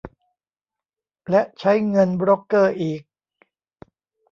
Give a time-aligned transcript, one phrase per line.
[1.29, 3.01] และใช้เงินโบรกเกอร์อีก